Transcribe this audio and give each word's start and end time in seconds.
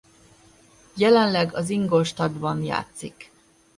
Jelenleg 0.95 1.55
az 1.55 1.69
Ingolstadtban 1.69 2.63
játszik. 2.63 3.31